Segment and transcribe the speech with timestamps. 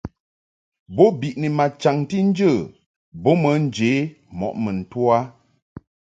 [0.95, 2.49] Bo biʼni ma chaŋti nje
[3.21, 3.91] bo bə njə
[4.39, 5.19] mɔʼ mun to a.